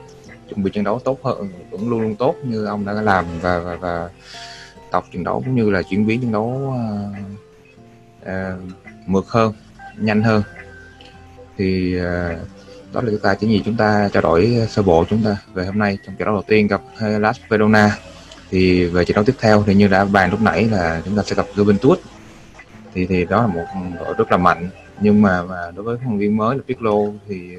[0.49, 3.59] Chuẩn bị trận đấu tốt hơn vẫn luôn luôn tốt như ông đã làm và
[3.59, 4.09] và, và
[4.91, 7.17] tập trận đấu cũng như là chuyển biến trận đấu uh,
[8.23, 8.61] uh,
[9.07, 9.53] mượt hơn
[9.97, 10.43] nhanh hơn.
[11.57, 12.39] Thì uh,
[12.93, 15.67] đó là chúng ta chỉ gì chúng ta trao đổi sơ bộ chúng ta về
[15.67, 17.97] hôm nay trong trận đấu đầu tiên gặp Las Verona.
[18.51, 21.23] Thì về trận đấu tiếp theo thì như đã bàn lúc nãy là chúng ta
[21.23, 21.97] sẽ gặp Juventus.
[22.95, 23.65] Thì thì đó là một
[23.99, 24.69] đội rất là mạnh.
[25.01, 26.97] Nhưng mà mà đối với huấn viên mới là Pirlo
[27.29, 27.57] thì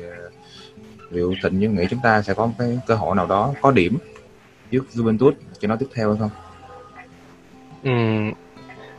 [1.12, 3.72] liệu Thịnh như nghĩ chúng ta sẽ có một cái cơ hội nào đó có
[3.72, 3.98] điểm
[4.72, 6.30] trước Juventus trận đấu tiếp theo hay không?
[7.84, 7.92] Ừ,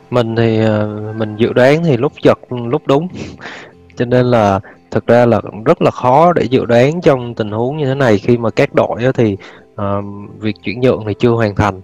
[0.09, 3.07] mình thì ờ, mình dự đoán thì lúc giật lúc đúng.
[3.95, 4.59] Cho nên là
[4.91, 8.17] thực ra là rất là khó để dự đoán trong tình huống như thế này
[8.17, 9.37] khi mà các đội thì
[9.73, 10.05] uh,
[10.39, 11.81] việc chuyển nhượng thì chưa hoàn thành.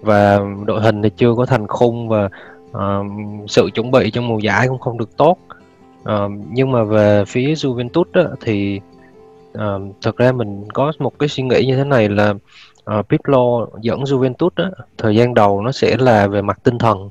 [0.00, 2.28] Và đội hình thì chưa có thành khung và
[2.70, 3.06] uh,
[3.48, 5.38] sự chuẩn bị trong mùa giải cũng không được tốt.
[6.02, 8.80] Uh, nhưng mà về phía Juventus đó, thì
[9.58, 12.34] uh, thực ra mình có một cái suy nghĩ như thế này là
[12.86, 16.78] Ờ, uh, Pirlo dẫn Juventus đó, thời gian đầu nó sẽ là về mặt tinh
[16.78, 17.10] thần.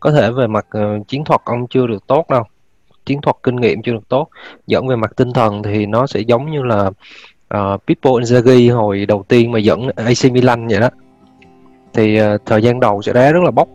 [0.00, 2.42] Có thể về mặt uh, chiến thuật ông chưa được tốt đâu.
[3.06, 4.28] Chiến thuật kinh nghiệm chưa được tốt.
[4.66, 6.90] Dẫn về mặt tinh thần thì nó sẽ giống như là
[7.54, 10.88] uh, Pippo Inzaghi hồi đầu tiên mà dẫn AC Milan vậy đó.
[11.94, 13.68] Thì uh, thời gian đầu sẽ đá rất là bốc.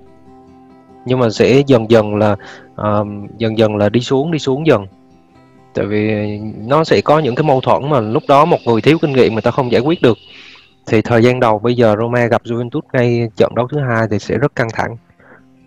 [1.05, 2.36] Nhưng mà sẽ dần dần là
[2.81, 4.88] uh, dần dần là đi xuống đi xuống dần.
[5.73, 8.97] Tại vì nó sẽ có những cái mâu thuẫn mà lúc đó một người thiếu
[9.01, 10.17] kinh nghiệm người ta không giải quyết được
[10.88, 14.19] thì thời gian đầu bây giờ Roma gặp Juventus ngay trận đấu thứ hai thì
[14.19, 14.98] sẽ rất căng thẳng.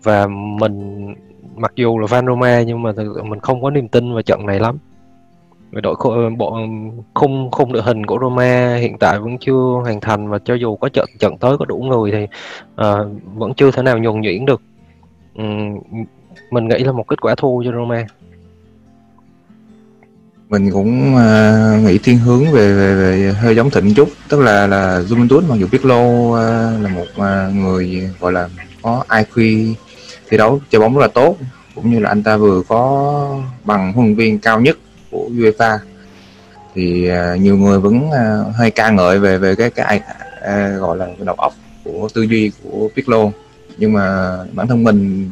[0.03, 0.27] Và
[0.59, 1.07] mình
[1.55, 2.91] mặc dù là fan Roma nhưng mà
[3.23, 4.77] mình không có niềm tin vào trận này lắm.
[5.71, 5.95] Về đội
[6.37, 6.59] bộ
[7.13, 10.75] khung khung đội hình của Roma hiện tại vẫn chưa hoàn thành và cho dù
[10.75, 12.23] có trận trận tới có đủ người thì
[12.73, 14.61] uh, vẫn chưa thể nào nhuần nhuyễn được.
[15.35, 15.79] Um,
[16.51, 18.05] mình nghĩ là một kết quả thua cho Roma
[20.49, 24.09] mình cũng uh, nghĩ thiên hướng về, về về hơi giống thịnh chút.
[24.29, 28.49] Tức là là Juventus mặc dù Pirlo uh, à, là một uh, người gọi là
[28.81, 29.73] có IQ
[30.29, 31.37] thi đấu chơi bóng rất là tốt
[31.75, 34.77] cũng như là anh ta vừa có bằng huấn luyện viên cao nhất
[35.11, 35.77] của UEFA.
[36.75, 40.01] Thì uh, nhiều người vẫn uh, hơi ca ngợi về về cái cái
[40.37, 43.31] uh, gọi là cái đầu óc của tư duy của Pirlo
[43.77, 45.29] nhưng mà bản thân mình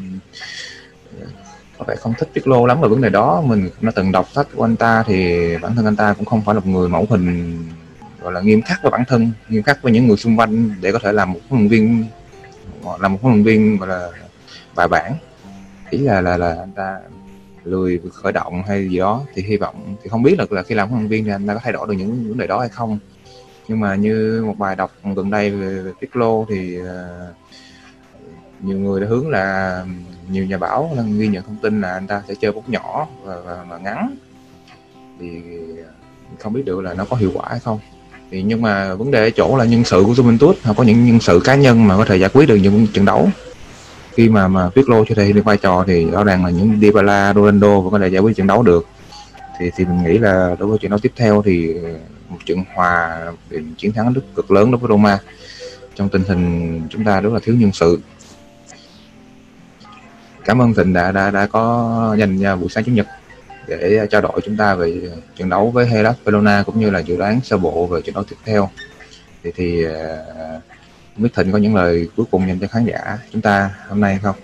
[1.78, 3.42] có vẻ không thích Pirlo lắm về vấn đề đó.
[3.42, 6.26] Mình cũng đã từng đọc sách của anh ta thì bản thân anh ta cũng
[6.26, 7.58] không phải là một người mẫu hình
[8.22, 10.92] gọi là nghiêm khắc với bản thân nghiêm khắc với những người xung quanh để
[10.92, 12.06] có thể làm một huấn luyện viên
[13.00, 14.10] làm một huấn luyện viên gọi là
[14.76, 15.13] bài bản.
[15.90, 17.00] Ý là là là anh ta
[17.63, 20.76] lười khởi động hay gì đó thì hy vọng thì không biết là, là khi
[20.76, 22.60] làm huấn luyện viên thì anh ta có thay đổi được những vấn đề đó
[22.60, 23.00] hay không.
[23.68, 26.86] Nhưng mà như một bài đọc gần đây về, về Piccolo thì uh,
[28.62, 29.86] nhiều người đã hướng là
[30.30, 33.08] nhiều nhà báo đang ghi nhận thông tin là anh ta sẽ chơi bóng nhỏ
[33.24, 34.16] và, và, và ngắn.
[35.20, 35.42] Thì
[36.40, 37.80] không biết được là nó có hiệu quả hay không.
[38.32, 41.06] Thì nhưng mà vấn đề ở chỗ là nhân sự của Juventus họ có những
[41.06, 43.30] nhân sự cá nhân mà có thể giải quyết được những trận đấu.
[44.12, 47.34] Khi mà mà Pirlo cho thể được vai trò thì rõ ràng là những Dybala,
[47.34, 48.88] Ronaldo vẫn có thể giải quyết trận đấu được.
[49.60, 51.74] Thì thì mình nghĩ là đối với trận đấu tiếp theo thì
[52.30, 55.20] một trận hòa thì chiến thắng rất cực lớn đối với Roma.
[55.96, 58.00] Trong tình hình chúng ta rất là thiếu nhân sự
[60.47, 63.07] cảm ơn Thịnh đã đã đã có dành buổi sáng chủ nhật
[63.67, 65.01] để trao đổi chúng ta về
[65.36, 68.23] trận đấu với Hellas Verona cũng như là dự đoán sơ bộ về trận đấu
[68.29, 68.69] tiếp theo.
[69.43, 69.91] Thì thì uh,
[71.17, 74.19] biết Thịnh có những lời cuối cùng dành cho khán giả chúng ta hôm nay
[74.23, 74.36] không?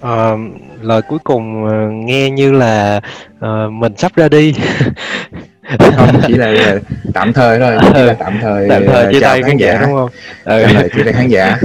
[0.00, 0.32] À,
[0.80, 3.00] lời cuối cùng uh, nghe như là
[3.36, 4.54] uh, mình sắp ra đi.
[5.96, 6.78] Không chỉ là,
[7.14, 10.10] tạm thời thôi chỉ là tạm thời tạm thời chia tay khán giả, đúng không?
[10.44, 10.64] Ừ.
[10.96, 11.58] chia tay khán giả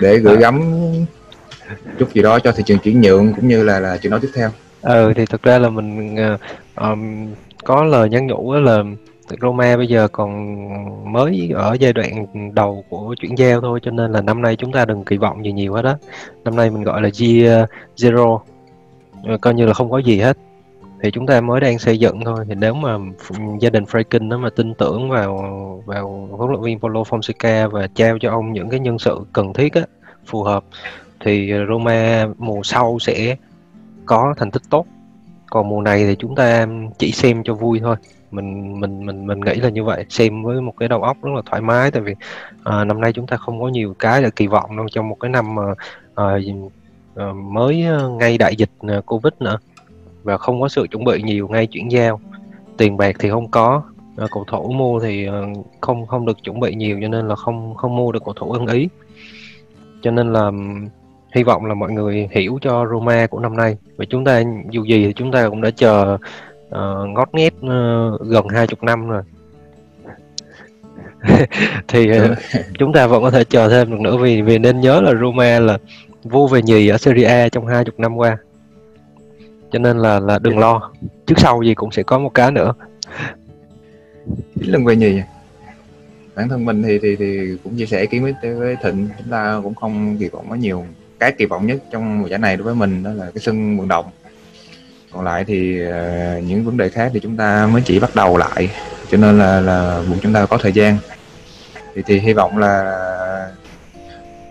[0.00, 0.62] để gửi gắm
[1.98, 4.30] chút gì đó cho thị trường chuyển nhượng cũng như là là chuyện nói tiếp
[4.34, 4.50] theo.
[4.82, 6.16] Ừ thì thực ra là mình
[6.76, 7.28] um,
[7.64, 8.82] có lời nhắn nhủ là
[9.40, 14.12] Roma bây giờ còn mới ở giai đoạn đầu của chuyển giao thôi cho nên
[14.12, 15.96] là năm nay chúng ta đừng kỳ vọng gì nhiều hết đó
[16.44, 17.64] năm nay mình gọi là year
[17.96, 18.38] zero
[19.24, 20.36] ờ, coi như là không có gì hết.
[21.02, 22.98] Thì chúng ta mới đang xây dựng thôi thì nếu mà
[23.60, 27.86] gia đình Franklin nó mà tin tưởng vào vào huấn luyện viên Paulo Fonseca và
[27.94, 29.82] trao cho ông những cái nhân sự cần thiết á
[30.26, 30.64] phù hợp
[31.24, 33.36] thì Roma mùa sau sẽ
[34.06, 34.86] có thành tích tốt.
[35.50, 36.66] Còn mùa này thì chúng ta
[36.98, 37.96] chỉ xem cho vui thôi.
[38.30, 40.06] Mình mình mình mình nghĩ là như vậy.
[40.08, 42.14] Xem với một cái đầu óc rất là thoải mái tại vì
[42.64, 44.86] à, năm nay chúng ta không có nhiều cái để kỳ vọng đâu.
[44.92, 45.62] Trong một cái năm mà
[46.14, 46.24] à,
[47.16, 49.58] à mới à, ngay đại dịch à, covid nữa.
[50.22, 52.20] Và không có sự chuẩn bị nhiều ngay chuyển giao.
[52.76, 53.82] Tiền bạc thì không có.
[54.16, 55.28] À, cầu thủ mua thì
[55.80, 58.52] không không được chuẩn bị nhiều cho nên là không không mua được cầu thủ
[58.52, 58.88] ưng ý.
[60.02, 60.50] Cho nên là
[61.32, 63.76] hy vọng là mọi người hiểu cho Roma của năm nay.
[63.96, 66.18] Và chúng ta dù gì thì chúng ta cũng đã chờ
[66.68, 69.22] uh, ngót nghét uh, gần hai chục năm rồi.
[71.88, 72.38] Thì uh,
[72.78, 75.60] chúng ta vẫn có thể chờ thêm được nữa vì vì nên nhớ là Roma
[75.60, 75.78] là
[76.22, 78.36] vô về nhì ở Serie A trong hai chục năm qua.
[79.72, 80.90] Cho nên là là đừng lo.
[81.26, 82.74] Trước sau gì cũng sẽ có một cái nữa.
[84.60, 85.20] Chín lần về nhì.
[86.34, 89.08] Bản thân mình thì thì thì cũng chia sẻ ý kiến với với thịnh.
[89.18, 90.84] Chúng ta cũng không kỳ vọng quá nhiều
[91.22, 93.78] cái kỳ vọng nhất trong mùa giải này đối với mình đó là cái sân
[93.78, 94.06] vận động.
[95.12, 98.36] Còn lại thì uh, những vấn đề khác thì chúng ta mới chỉ bắt đầu
[98.36, 98.70] lại
[99.10, 100.98] cho nên là là buộc chúng ta có thời gian.
[101.94, 102.74] Thì thì hy vọng là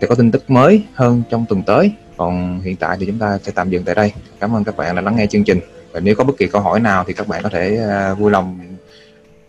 [0.00, 1.92] sẽ có tin tức mới hơn trong tuần tới.
[2.16, 4.12] Còn hiện tại thì chúng ta sẽ tạm dừng tại đây.
[4.40, 5.60] Cảm ơn các bạn đã lắng nghe chương trình.
[5.92, 7.78] Và nếu có bất kỳ câu hỏi nào thì các bạn có thể
[8.12, 8.60] uh, vui lòng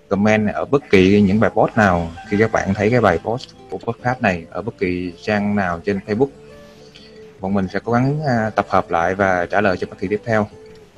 [0.10, 2.12] comment ở bất kỳ những bài post nào.
[2.30, 5.80] Khi các bạn thấy cái bài post của podcast này ở bất kỳ trang nào
[5.86, 6.28] trên Facebook
[7.44, 10.08] bọn mình sẽ cố gắng uh, tập hợp lại và trả lời cho các kỳ
[10.08, 10.48] tiếp theo.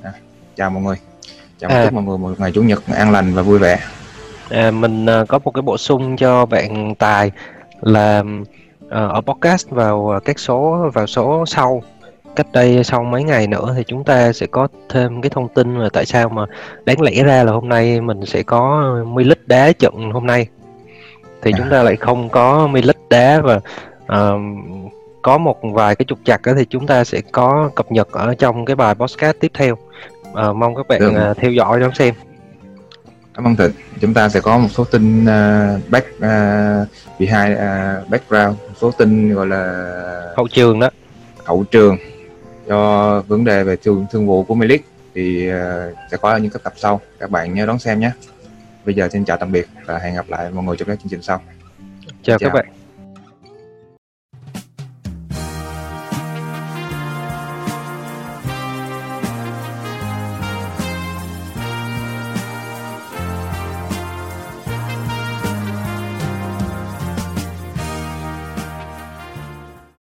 [0.02, 0.12] À,
[0.56, 0.96] chào mọi người.
[1.58, 1.84] Chào à.
[1.84, 3.78] chúc mọi người một ngày chủ nhật an lành và vui vẻ.
[4.50, 7.30] À, mình uh, có một cái bổ sung cho bạn tài
[7.80, 8.22] là
[8.86, 11.82] uh, ở podcast vào các số vào số sau.
[12.36, 15.78] Cách đây sau mấy ngày nữa thì chúng ta sẽ có thêm cái thông tin
[15.78, 16.46] là tại sao mà
[16.84, 20.46] đáng lẽ ra là hôm nay mình sẽ có Milik đá trận hôm nay.
[21.42, 21.56] Thì à.
[21.58, 23.60] chúng ta lại không có Milik đá và
[24.20, 24.40] uh,
[25.26, 28.64] có một vài cái trục chặt thì chúng ta sẽ có cập nhật ở trong
[28.64, 29.78] cái bài podcast tiếp theo.
[30.34, 32.14] À, mong các bạn uh, theo dõi đón xem.
[33.34, 33.70] Cảm ơn thịnh.
[34.00, 38.90] Chúng ta sẽ có một số tin uh, back uh, behind uh, background một số
[38.90, 39.92] tin gọi là
[40.36, 40.90] hậu trường đó.
[41.44, 41.96] Hậu trường.
[42.68, 44.84] Cho vấn đề về thương thương vụ của Milik
[45.14, 45.54] thì uh,
[46.10, 47.00] sẽ có những cái tập sau.
[47.18, 48.10] Các bạn nhớ đón xem nhé.
[48.84, 51.10] Bây giờ xin chào tạm biệt và hẹn gặp lại mọi người trong các chương
[51.10, 51.40] trình sau.
[52.22, 52.50] Chào, chào.
[52.50, 52.75] các bạn